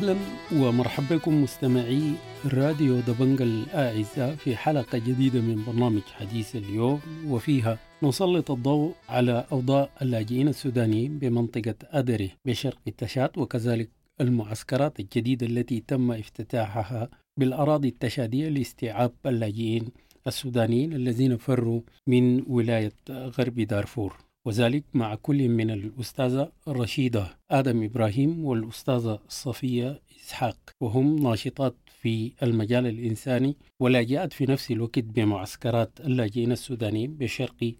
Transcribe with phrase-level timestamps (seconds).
[0.00, 0.16] أهلا
[0.52, 2.12] ومرحبا بكم مستمعي
[2.46, 9.88] راديو دبنجا الأعزاء في حلقة جديدة من برنامج حديث اليوم وفيها نسلط الضوء على أوضاع
[10.02, 19.12] اللاجئين السودانيين بمنطقة أدري بشرق التشاد وكذلك المعسكرات الجديدة التي تم افتتاحها بالأراضي التشادية لاستيعاب
[19.26, 19.88] اللاجئين
[20.26, 24.29] السودانيين الذين فروا من ولاية غرب دارفور.
[24.46, 32.86] وذلك مع كل من الأستاذة رشيدة آدم إبراهيم والأستاذة صفية إسحاق وهم ناشطات في المجال
[32.86, 37.74] الإنساني ولاجئات في نفس الوقت بمعسكرات اللاجئين السودانيين بشرق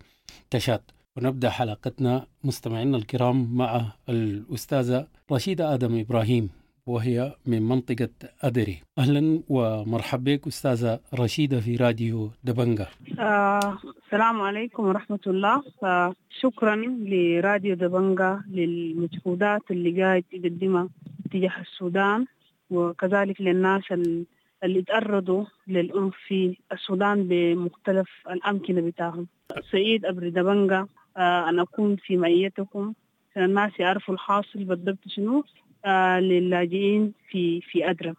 [0.51, 0.83] تشاد
[1.17, 6.51] ونبدأ حلقتنا مستمعينا الكرام مع الأستاذة رشيدة آدم إبراهيم.
[6.87, 8.09] وهي من منطقة
[8.43, 8.83] أدري.
[8.99, 12.87] أهلا ومرحبا بك أستاذة رشيدة في راديو دبنجا.
[13.19, 15.63] آه، السلام عليكم ورحمة الله.
[15.85, 20.89] آه، شكرا لراديو دبنجا للمجهودات اللي قاعد يقدمها
[21.33, 22.27] تجاه السودان
[22.71, 24.25] وكذلك للناس ال-
[24.65, 29.27] اللي تعرضوا للعنف في السودان بمختلف الأمكنة بتاعهم.
[29.73, 32.93] سعيد أبري دبنجا آه، أن أكون في معيتكم
[33.31, 35.45] عشان الناس يعرفوا الحاصل بالضبط شنو
[36.21, 38.15] للاجئين في في أدرى.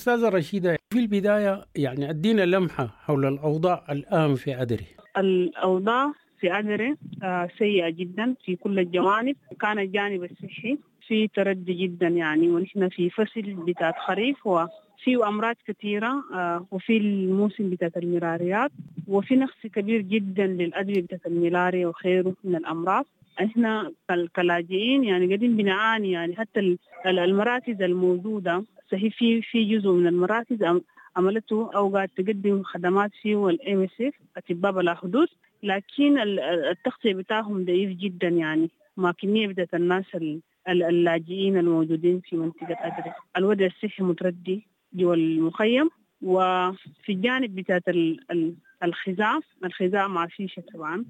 [0.00, 4.84] أستاذة رشيدة في البداية يعني أدينا لمحة حول الأوضاع الآن في أدري.
[5.18, 9.36] الأوضاع في أدري آه، سيئة جدا في كل الجوانب.
[9.60, 10.78] كان الجانب الصحي
[11.08, 17.70] في تردي جدا يعني ونحن في فصل بتاعت خريف وفي أمراض كثيرة آه، وفي الموسم
[17.70, 18.70] بتاعت الملاريات
[19.08, 23.04] وفي نقص كبير جدا للأدوية بتاعت الملاريا وغيره من الأمراض.
[23.40, 23.92] إحنا
[24.36, 30.06] كلاجئين يعني قاعدين بنعاني يعني حتى ال- ال- المراكز الموجودة صحيح في في جزء من
[30.06, 30.82] المراكز عم-
[31.16, 35.28] عملته أو قاعد تقدم خدمات فيه وال MSF أطباء بلا حدود
[35.62, 38.70] لكن ال- ال- التغطية بتاعهم ضعيف جدا يعني.
[38.96, 43.12] مع كمية بتاعت الناس ال- ال- اللاجئين الموجودين في منطقة أدري.
[43.36, 45.90] الوضع الصحي متردي جوا المخيم
[46.22, 51.04] وفي الجانب بتاعت ال- ال- الخزاع الخزاع ما فيش طبعا.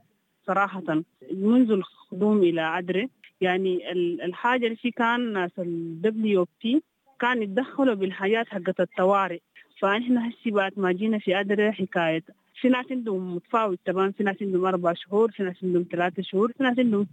[0.47, 1.03] صراحة.
[1.32, 3.09] منذ القدوم إلى أدري
[3.41, 6.82] يعني ال- الحاجة اللي في كان ناس الدبليو بي
[7.21, 9.38] كان يتدخلوا بالحاجات حقت الطوارئ.
[9.81, 12.22] فاحنا هسي بعد ما جينا في أدري حكاية.
[12.60, 16.53] في ناس عندهم متفاوت طبعا في ناس عندهم أربع شهور في ناس عندهم ثلاثة شهور
[16.53, 17.06] في ناس عندهم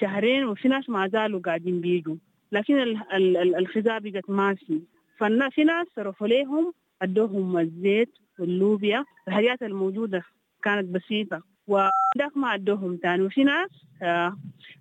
[0.00, 2.16] شهرين وفي ناس ما زالوا قاعدين بيجوا.
[2.52, 4.80] لكن ال- ال- ال- الخزاء بقت ما في.
[5.50, 6.72] في ناس صرفوا لهم
[7.02, 10.22] أدوهم الزيت واللوبيا الحاجات الموجودة
[10.62, 11.49] كانت بسيطة.
[11.70, 13.22] وذاك ما ادوهم تاني.
[13.22, 13.70] وفي ناس
[14.02, 14.36] آه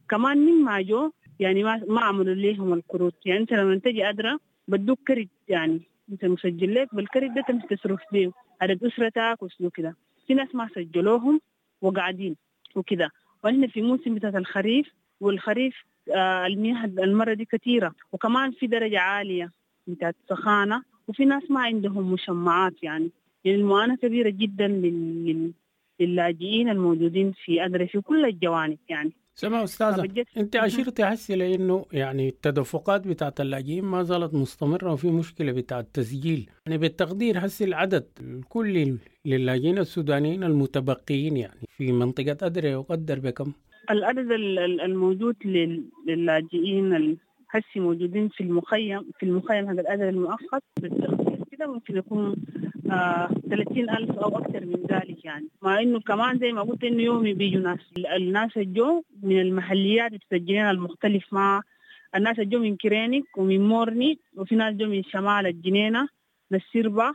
[0.10, 3.14] كمان من ما جو يعني ما عملوا لهم القروض.
[3.26, 5.82] يعني أنت لما تجي أدرى بدوك كريد يعني.
[6.12, 9.96] أنت مسجل لك بالكريد ده تمشي تصرف بيه عدد أسرتك وشنو كده.
[10.28, 11.42] في ناس ما سجلوهم
[11.82, 12.36] وقاعدين
[12.76, 13.12] وكده.
[13.44, 14.88] وإحنا في موسم بتاعت الخريف
[15.22, 15.76] والخريف
[16.16, 19.52] آه المياه المرة دي كثيرة وكمان في درجة عالية
[19.88, 20.84] بتاعت سخانة.
[21.08, 23.10] وفي ناس ما عندهم مشمعات يعني.
[23.46, 25.52] يعني المعاناة كبيرة جدا لل...
[26.00, 26.08] لل...
[26.10, 29.12] للاجئين الموجودين في أدري في كل الجوانب يعني.
[29.34, 30.04] سمع أستاذة
[30.38, 30.66] أنت مهم.
[30.66, 36.50] أشرت هسي لأنه يعني التدفقات بتاعت اللاجئين ما زالت مستمرة وفي مشكلة بتاعت التسجيل.
[36.66, 43.52] يعني بالتقدير هسي العدد الكلي للاجئين السودانيين المتبقيين يعني في منطقة أدري يقدر بكم؟
[43.92, 47.18] العدد ال- ال- الموجود لل- للاجئين
[47.50, 52.36] هسي موجودين في المخيم في المخيم هذا العدد المؤقت بالتخطيط كده ممكن يكون
[52.92, 55.48] آه 30 ألف أو أكثر من ذلك يعني.
[55.62, 57.80] مع إنه كمان زي ما قلت إنه يومي بيجوا ناس.
[57.98, 61.34] ال- الناس الجو من المحليات المتسجلين المختلف.
[61.34, 61.62] مع
[62.16, 66.08] الناس الجو من كرينيك ومن مورني وفي ناس جو من شمال الجنينة
[66.52, 67.12] من السربة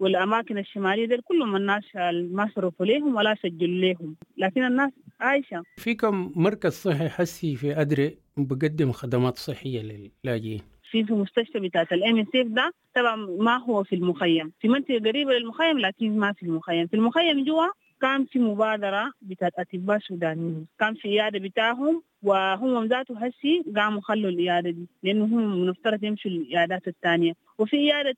[0.00, 1.82] والأماكن الشمالية دي كلهم الناس
[2.30, 4.90] ما صرفوا لهم ولا سجلوا لهم لكن الناس
[5.20, 5.62] عايشة.
[5.76, 9.82] في كم مركز صحي هسي في أدري بقدم خدمات صحية
[10.24, 10.60] للاجئين.
[10.90, 14.52] في في مستشفى بتاعت ال MSF ده طبعا ما هو في المخيم.
[14.60, 16.86] في منطقة قريبة للمخيم لكن ما في المخيم.
[16.86, 17.66] في المخيم جوا
[18.00, 20.66] كان في مبادرة بتاعت أطباء سودانيين.
[20.78, 26.30] كان في عيادة بتاعهم وهم ذاته هسي قاموا خلوا العيادة دي لأنه هم مفترض يمشوا
[26.30, 27.32] العيادات الثانية.
[27.58, 28.16] وفي عيادة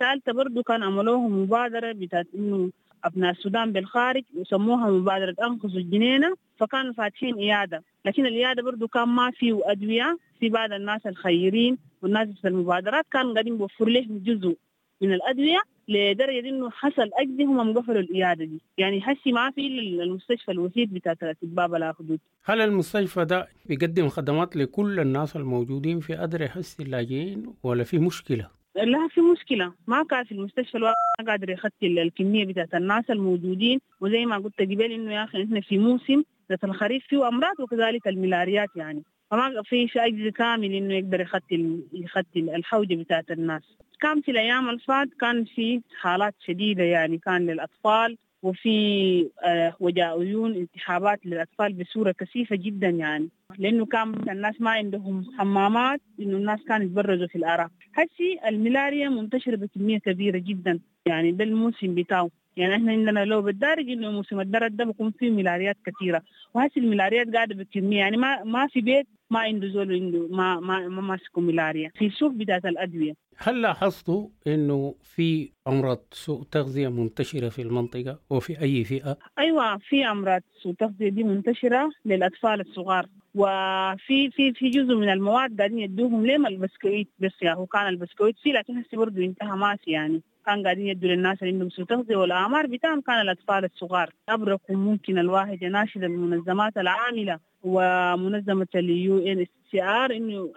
[0.00, 2.70] ثالثة برضو كان عملوهم مبادرة بتاعت إنه
[3.04, 9.30] أبناء السودان بالخارج يسموها مبادرة أنقذوا الجنينة فكانوا فاتحين عيادة لكن العيادة برضو كان ما
[9.30, 14.56] فيه أدوية في بعض الناس الخيرين والناس في المبادرات كانوا قاعدين يوفروا لهم جزء
[15.02, 15.58] من الأدوية
[15.88, 18.60] لدرجة إنه حصل اجدي هم قفلوا العياده دي.
[18.78, 19.66] يعني هسي ما في
[20.02, 22.20] المستشفى الوحيد بتاع الاطباء بلا حدود.
[22.44, 28.50] هل المستشفى ده بيقدم خدمات لكل الناس الموجودين في أدري هسي اللاجئين ولا في مشكلة؟
[28.76, 29.72] لا في مشكلة.
[29.86, 33.80] ما كان في المستشفى الواحد ما قادر يخطي الكمية بتاعت الناس الموجودين.
[34.00, 38.08] وزي ما قلت قبل إنه يا أخي إحنا في موسم ذات الخريف فيه أمراض وكذلك
[38.08, 39.02] الملاريات يعني.
[39.30, 43.62] فما في أجهزة كامل إنه يقدر يخطي يخطي الحوجة بتاعت الناس.
[44.00, 50.20] كان في الأيام اللي فات كان في حالات شديدة يعني كان للأطفال وفي آه وجاء
[50.20, 53.28] عيون التحابات للأطفال بصورة كثيفة جدا يعني.
[53.58, 59.56] لأنه كان الناس ما عندهم حمامات إنه الناس كانوا يتبرزوا في الأعراق هسي الملاريا منتشرة
[59.56, 62.30] بكمية كبيرة جدا يعني ده الموسم بتاعه.
[62.56, 66.22] يعني إحنا عندنا لو بالدارج إنه موسم الدرد ده بيكون فيه ملاريات كثيرة.
[66.54, 70.88] وهسه الملاريات قاعدة بكميه يعني ما ما في بيت ما عنده زول عنده ما ما
[70.88, 73.14] ما ماسكه ملاريا في السوق بتاعت الأدوية.
[73.36, 80.06] هل لاحظتوا إنه في أمراض سوء تغذية منتشرة في المنطقة وفي أي فئة؟ أيوه في
[80.06, 83.06] أمراض سوء تغذية دي منتشرة للأطفال الصغار.
[83.34, 88.36] وفي في في جزء من المواد قاعدين يدوهم ليه البسكويت؟ بس يا هو كان البسكويت
[88.42, 90.22] فيه لكن هسه برضه انتهى ماسي يعني.
[90.46, 94.10] كان قاعدين يدوا للناس اللي عندهم سوء تغذية والأعمار بتاعهم كان الأطفال الصغار.
[94.28, 100.52] عبركم ممكن الواحد يناشد المنظمات العاملة ومنظمة ال UNHCR إنه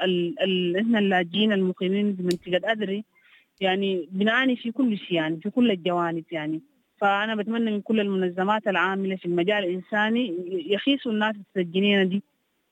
[0.80, 3.04] إحنا اللاجئين المقيمين بمنطقة ادري
[3.62, 6.62] يعني بنعاني في كل شيء يعني في كل الجوانب يعني.
[7.02, 10.36] فأنا بتمنى من كل المنظمات العاملة في المجال الإنساني
[10.74, 12.24] يخيسوا الناس السجينين دي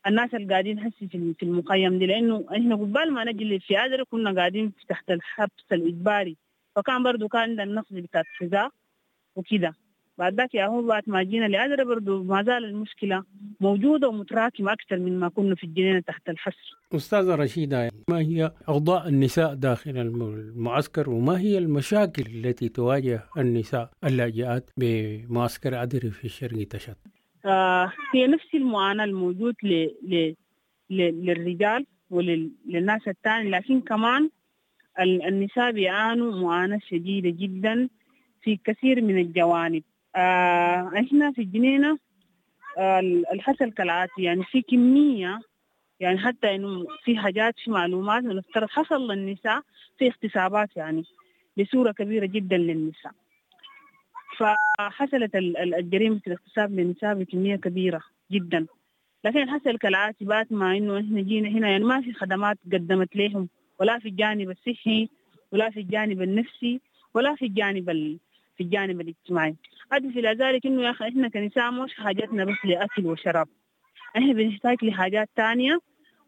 [0.07, 1.07] الناس اللي قاعدين هسي
[1.39, 2.06] في المخيم دي.
[2.06, 6.38] لأنه إحنا قبال ما نجي في ادري كنا قاعدين تحت الحبس الإجباري.
[6.75, 8.69] فكان برضو كان عندنا النقص بتاع الغذاء
[9.36, 9.74] وكده.
[10.18, 13.24] بعد ذاك يا هو بعد ما جينا لأدرى برضو ما زال المشكلة
[13.60, 16.77] موجودة ومتراكمة أكثر من ما كنا في الجنينة تحت الحصر.
[16.95, 24.69] أستاذة رشيدة ما هي أوضاع النساء داخل المعسكر وما هي المشاكل التي تواجه النساء اللاجئات
[24.77, 26.98] بمعسكر أدري في شرق تشت؟
[27.45, 29.88] آه هي نفس المعاناة الموجود ل...
[30.04, 30.36] ل...
[30.89, 31.25] ل...
[31.25, 34.30] للرجال وللناس الثاني لكن كمان
[35.00, 37.89] النساء بيعانوا معاناة شديدة جدا
[38.42, 39.83] في كثير من الجوانب.
[40.15, 41.97] آه إحنا في الجنينة
[42.77, 43.00] آه
[43.33, 45.39] الحصل كالآتي يعني في كمية
[46.00, 49.62] يعني حتى إنه في حاجات في معلومات نفترض حصل للنساء
[49.97, 51.03] في اغتصابات يعني
[51.57, 53.12] بصورة كبيرة جدا للنساء.
[54.38, 58.01] فحصلت الجريمة الاغتصاب للنساء بكمية كبيرة
[58.31, 58.65] جدا.
[59.24, 59.77] لكن حصل
[60.21, 63.50] بعد ما إنه إحنا جينا هنا يعني ما في خدمات قدمت لهم.
[63.80, 65.10] ولا في الجانب الصحي
[65.51, 66.81] ولا في الجانب النفسي
[67.13, 68.18] ولا في الجانب ال...
[68.57, 69.56] في الجانب الاجتماعي.
[69.92, 73.48] أضف إلى ذلك إنه يا أخي إحنا كنساء مش حاجتنا بس لأكل وشراب.
[74.18, 75.80] إحنا بنحتاج لحاجات تانية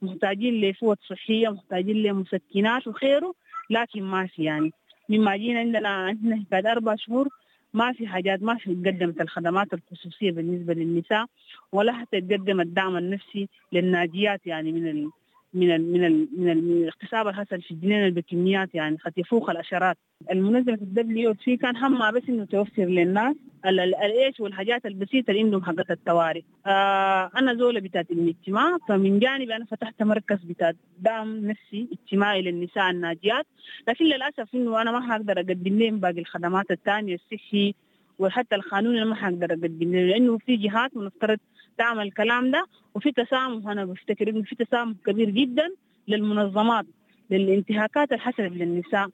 [0.01, 3.33] محتاجين لفوط صحية محتاجين لمسكنات وخيره
[3.69, 4.71] لكن ما في يعني.
[5.09, 7.27] مما جينا عندنا إحنا بعد أربع شهور
[7.73, 11.25] ما في حاجات ما في قدمت الخدمات الخصوصية بالنسبة للنساء
[11.71, 15.09] ولا حتى تقدم الدعم النفسي للناجيات يعني من ال
[15.53, 19.13] من ال من ال من, ال من الاغتصاب اللي حصل في الجنينه بكميات يعني قد
[19.17, 19.97] يفوق العشرات
[20.31, 23.35] المنظمة الدبليو في كان همها بس إنه توفر للناس
[23.65, 26.41] الإيش والحاجات البسيطة اللي عندهم حقت الطوارئ.
[26.65, 32.89] آه أنا زوله بتاعت الاجتماع فمن جانبي أنا فتحت مركز بتاع دعم نفسي اجتماعي للنساء
[32.89, 33.45] الناجيات.
[33.87, 37.73] لكن للأسف إنه أنا ما حقدر أقدم لهم باقي الخدمات الثانية الصحي
[38.19, 41.39] وحتى القانون أنا ما حقدر أقدم لأنه في جهات مفترض
[41.77, 42.65] تعمل الكلام ده
[42.95, 45.69] وفي تسامح أنا بفتكر إنه في تسامح كبير جدا
[46.07, 46.85] للمنظمات
[47.31, 49.09] للانتهاكات اللي حصلت للنساء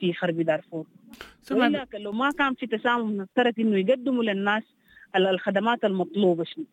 [0.00, 0.86] في حرب دارفور.
[1.50, 4.62] ولكن لو ما كان في تسامح نفترض إنه يقدموا للناس
[5.16, 6.44] الخدمات المطلوبة.
[6.44, 6.64] شنو؟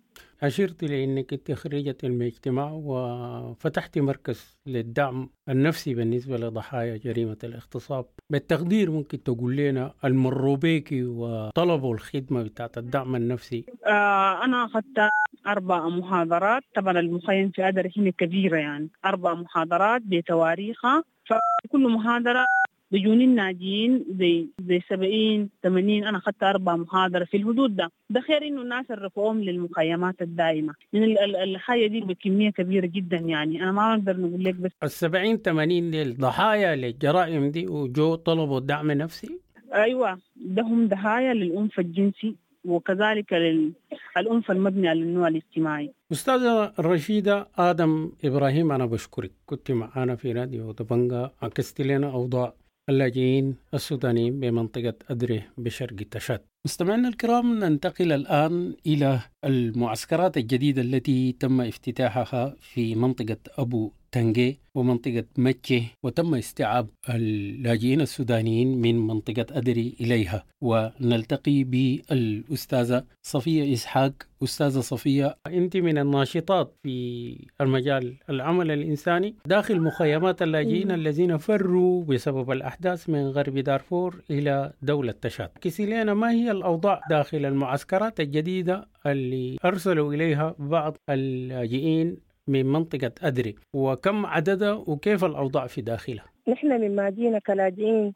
[0.43, 8.05] أشرت لأنك أنت خريجة المجتمع وفتحت مركز للدعم النفسي بالنسبة لضحايا جريمة الاغتصاب.
[8.29, 13.65] بالتقدير ممكن تقول لنا المروا بيكي وطلبوا الخدمة بتاعت الدعم النفسي.
[13.85, 15.09] آه أنا أخذت
[15.47, 16.63] أربع محاضرات.
[16.75, 18.89] طبعا المخيم في أدري هنا كبيرة يعني.
[19.05, 21.03] أربع محاضرات بتواريخها.
[21.25, 22.45] فكل محاضرة
[22.91, 27.91] بيجوني الناجيين زي زي 70 80 أنا أخذت أربع محاضرة في الحدود ده.
[28.09, 30.73] ده خير إنه الناس رفعوهم للمخيمات الدائمة.
[30.93, 33.63] من الحاجة دي بكمية كبيرة جدا يعني.
[33.63, 38.59] أنا ما أقدر نقول لك بس ال 70 80 دي ضحايا للجرائم دي وجو طلبوا
[38.59, 39.39] دعم نفسي؟
[39.73, 42.35] أيوه ده هم ضحايا للعنف الجنسي.
[42.65, 45.93] وكذلك للأنف المبني على النوع الاجتماعي.
[46.12, 49.31] أستاذة رشيدة آدم إبراهيم أنا بشكرك.
[49.45, 52.53] كنت معنا في راديو دبنجا عكست لنا أوضاع
[52.89, 56.41] اللاجئين السودانيين بمنطقة أدري بشرق تشاد.
[56.65, 65.24] مستمعينا الكرام ننتقل الآن إلى المعسكرات الجديدة التي تم افتتاحها في منطقة أبو تنجي ومنطقة
[65.38, 70.45] مكة وتم استيعاب اللاجئين السودانيين من منطقة أدري إليها.
[70.62, 74.13] ونلتقي بالأستاذة صفية إسحاق.
[74.43, 82.51] أستاذة صفية أنت من الناشطات في المجال العمل الإنساني داخل مخيمات اللاجئين الذين فروا بسبب
[82.51, 85.50] الأحداث من غرب دارفور إلى دولة تشاد.
[85.62, 93.11] كسي لنا ما هي الأوضاع داخل المعسكرات الجديدة اللي أرسلوا إليها بعض اللاجئين من منطقة
[93.21, 98.13] أدري وكم عددها وكيف الأوضاع في داخلها؟ نحن من مادينا كلاجئين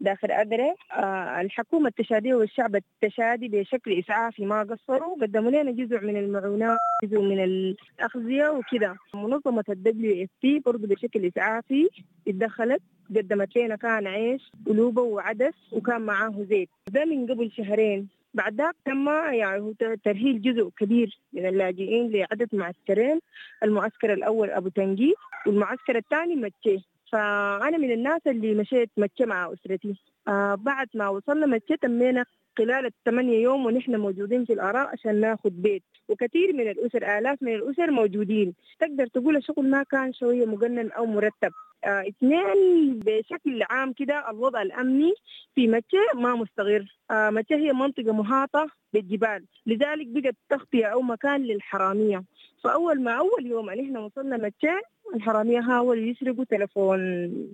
[0.00, 6.16] داخل أدري آه الحكومة التشادية والشعب التشادي بشكل إسعافي ما قصروا قدموا لنا جزء من
[6.16, 8.96] المعونات جزء من الأغذية وكذا.
[9.14, 11.88] منظمة ال WFP برضه بشكل إسعافي
[12.28, 12.82] اتدخلت
[13.16, 16.68] قدمت لنا كان عيش ولوبة وعدس وكان معاه زيت.
[16.90, 18.08] ده من قبل شهرين.
[18.34, 23.20] بعد ذاك تم يعني ترحيل جزء كبير من اللاجئين لعدد معسكرين
[23.62, 25.14] المعسكر الأول أبو تنجي
[25.46, 29.94] والمعسكر الثاني متشي فأنا من الناس اللي مشيت متشي مع أسرتي.
[30.28, 32.24] آه بعد ما وصلنا متشي تمينا
[32.58, 35.82] خلال الثمانية يوم ونحن موجودين في الآراء عشان ناخذ بيت.
[36.08, 38.54] وكثير من الأسر آلاف من الأسر موجودين.
[38.80, 41.52] تقدر تقول الشغل ما كان شوية مقنن أو مرتب.
[41.84, 45.12] آه اثنين بشكل عام كده الوضع الأمني
[45.54, 49.44] في مكة ما مستقر آه مكة هي منطقة محاطة بالجبال.
[49.66, 52.24] لذلك بقت تغطية أو مكان للحرامية.
[52.64, 54.80] فأول ما أول يوم نحن وصلنا مكة
[55.14, 57.00] الحرامية حاولوا يسرقوا تلفون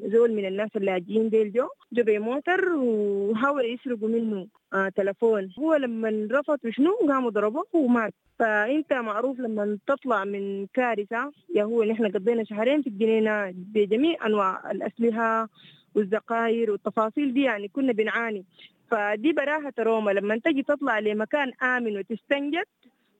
[0.04, 5.50] زول من الناس اللاجئين ديل جو جو بموتر وحاولوا يسرقوا منه آه تلفون.
[5.58, 8.14] هو لما رفض شنو؟ قاموا ضربوه ومات.
[8.38, 14.70] فأنت معروف لما تطلع من كارثة يا هو نحن قضينا شهرين في الجنينه بجميع أنواع
[14.70, 15.48] الأسلحة
[15.94, 18.44] والزقاير والتفاصيل دي يعني كنا بنعاني.
[18.90, 20.10] فدي براهة روما.
[20.10, 22.64] لما تجي تطلع لمكان آمن وتستنجد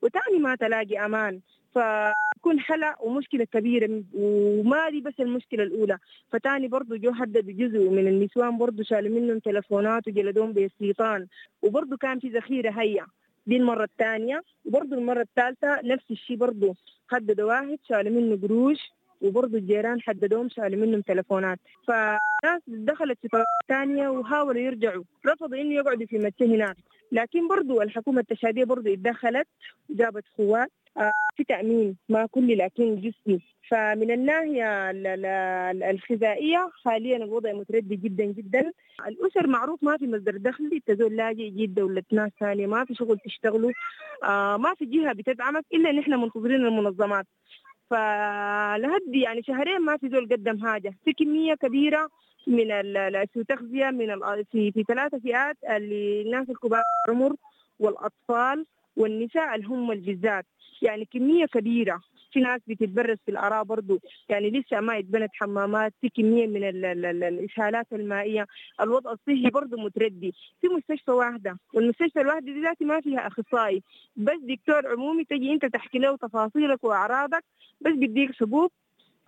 [0.01, 1.39] وتاني ما تلاقي أمان.
[2.47, 5.97] فكون حلا ومشكلة كبيرة وما دي بس المشكلة الأولى.
[6.31, 11.27] فتاني برضو جو هددوا جزء من النسوان برضو شالوا منهم تلفونات وجلدوهم بالسيطان
[11.61, 13.05] وبرضو كان في ذخيرة هيا
[13.47, 14.43] دي المرة الثانية.
[14.65, 16.75] وبرضو المرة الثالثة نفس الشيء برضو
[17.11, 18.79] هددوا واحد شالوا منه قروش
[19.21, 21.59] وبرضه الجيران حددوهم شالوا منهم تلفونات.
[21.87, 25.03] فناس دخلت في ثانية وحاولوا يرجعوا.
[25.25, 26.77] رفضوا إنه يقعدوا في مكة هناك.
[27.11, 29.47] لكن برضه الحكومة التشادية برضه اتدخلت
[29.89, 30.71] وجابت قوات
[31.35, 33.39] في تأمين ما كلي لكن جسمي
[33.69, 34.91] فمن الناحية
[35.91, 38.71] الغذائية حاليا الوضع متردي جدا جدا.
[39.07, 43.19] الأسر معروف ما في مصدر دخل تزول لاجئ يجيب دولة ناس ثانية ما في شغل
[43.19, 43.71] تشتغلوا
[44.23, 47.25] آه ما في جهة بتدعمك إلا نحن منتظرين المنظمات.
[47.89, 50.93] فلهد يعني شهرين ما في زول قدم حاجة.
[51.05, 52.09] في كمية كبيرة
[52.47, 54.19] من التغذية من
[54.51, 57.35] في في ثلاثة فئات اللي الناس الكبار العمر
[57.79, 58.65] والأطفال
[58.97, 60.45] والنساء الهم بالذات
[60.81, 62.01] يعني كمية كبيرة.
[62.31, 63.99] في ناس بتتبرز في الآراء برضو.
[64.29, 68.47] يعني لسه ما اتبنت حمامات في كمية من ال ال ال الإسهالات المائية.
[68.81, 70.33] الوضع الصحي برضو متردي.
[70.61, 71.59] في مستشفى واحدة.
[71.73, 73.83] والمستشفى الواحدة دي ذاتي ما فيها أخصائي.
[74.15, 77.43] بس دكتور عمومي تجي أنت تحكي له تفاصيلك وأعراضك.
[77.81, 78.71] بس بيديك حبوب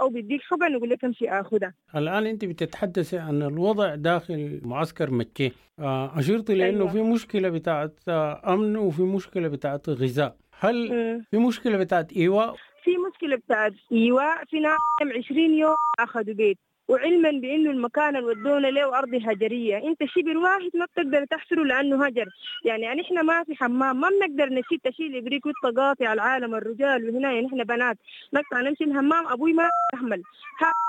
[0.02, 1.74] أو بيديك حبن يقول لك أمشي آخذها.
[1.96, 6.88] الآن أنت بتتحدثي عن الوضع داخل معسكر مكي، أشرت لأنه أيوة.
[6.88, 8.00] في مشكلة بتاعت
[8.48, 11.26] أمن وفي مشكلة بتاعت غذاء، هل م.
[11.32, 17.32] في مشكلة بتاعت ايواء؟ في مشكلة بتاعت ايواء في ناس 20 يوم آخذوا بيت وعلما
[17.32, 19.78] بأنه المكان اللي ودونا له أرض هجرية.
[19.78, 22.26] أنت شبر واحد ما بتقدر تحفره لأنه هجر.
[22.66, 27.10] يعني نحن ما في حمام ما بنقدر نشيل تشيل إبريق وتقاطع العالم الرجال.
[27.10, 27.98] وهنا نحن بنات
[28.34, 29.28] نقطع نمشي الحمام.
[29.28, 30.22] أبوي ما يحمل.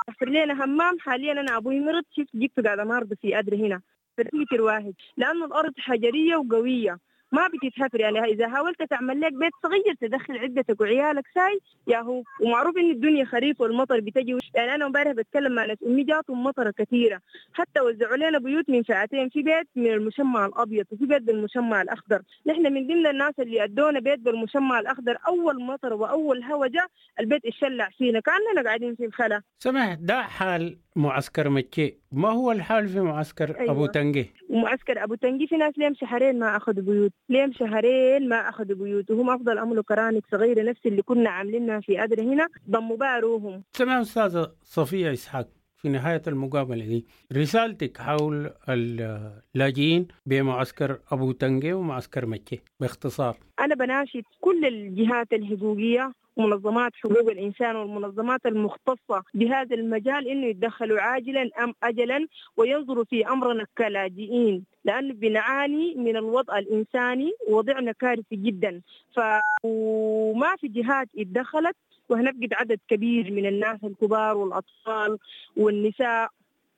[0.09, 0.99] حفر لنا حمام.
[0.99, 2.03] حاليا أنا أبوي مرض.
[2.17, 3.81] شفت جبت قاعدة مرضى في أدري هنا.
[4.17, 4.93] في متر واحد.
[5.17, 6.99] لأنه الأرض حجريه وقوية.
[7.33, 8.25] ما بتتهفر يعني.
[8.25, 13.25] إذا حاولت تعمل لك بيت صغير تدخل عدتك وعيالك ساي يا هو ومعروف إن الدنيا
[13.25, 14.39] خريف والمطر بتجي.
[14.55, 17.21] يعني أنا امبارح بتكلم مع ناس أمي جاتهم مطره كثيرة.
[17.53, 19.29] حتى وزعوا لنا بيوت من فئتين.
[19.29, 22.23] في بيت من المشمع الأبيض وفي بيت بالمشمع الأخضر.
[22.47, 25.19] نحن من ضمن الناس اللي أدونا بيت بالمشمع الأخضر.
[25.29, 26.87] أول مطر وأول هوا جاء
[27.21, 28.21] البيت اتشلع فينا.
[28.21, 29.43] كأننا قاعدين في الخلا.
[29.59, 31.95] سمح ده حال معسكر مكي.
[32.13, 33.71] ما هو الحال في معسكر أيوة.
[33.73, 37.13] ابو تنجي؟ ومعسكر أبو تنجي في ناس ليهم شهرين ما أخذوا بيوت.
[37.29, 39.11] ليهم شهرين ما أخذوا بيوت.
[39.11, 42.49] وهم أفضل عملوا كرانك صغيرة نفس اللي كنا عاملينها في أدري هنا.
[42.71, 43.63] ضموا بها روحهم.
[43.73, 52.27] سمع استاذه صفية إسحاق في نهاية المقابلة دي رسالتك حول اللاجئين بمعسكر أبو تنجي ومعسكر
[52.27, 53.37] مكي باختصار.
[53.61, 61.51] أنا بناشد كل الجهات الحقوقية منظمات حقوق الإنسان والمنظمات المختصة بهذا المجال إنه يتدخلوا عاجلا
[61.65, 68.81] أم أجلا وينظروا في أمرنا كلاجئين لأنه بنعاني من الوضع الإنساني وضعنا كارثي جدا.
[69.17, 71.77] فما في جهات اتدخلت
[72.09, 75.19] وهنفقد عدد كبير من الناس الكبار والأطفال
[75.57, 76.29] والنساء.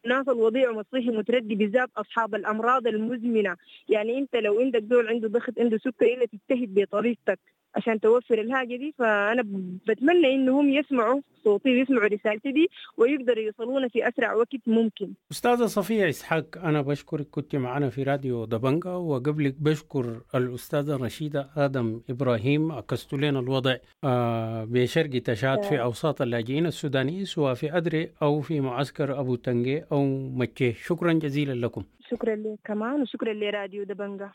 [0.04, 3.56] الناس الوضيع والصحي متردي بالذات أصحاب الأمراض المزمنة.
[3.88, 7.40] يعني أنت لو عندك دول عنده ضغط عنده سكر الا تجتهد بطريقتك.
[7.74, 9.42] عشان توفر الحاجة دي فأنا
[9.88, 15.12] بتمنى إنهم يسمعوا صوتي ويسمعوا رسالتي دي ويقدروا يوصلونا في أسرع وقت ممكن.
[15.32, 22.00] أستاذة صفية إسحاق أنا بشكرك كنت معنا في راديو دبنجا وقبلك بشكر الأستاذة رشيدة آدم
[22.10, 23.76] إبراهيم عكست لنا الوضع
[24.64, 30.04] بشرق تشاد في أوساط اللاجئين السودانيين سواء في أدري أو في معسكر أبو تنجي أو
[30.28, 31.84] مكيه شكرا جزيلا لكم.
[32.10, 34.30] شكرا لك كمان وشكرا لراديو دبنجا.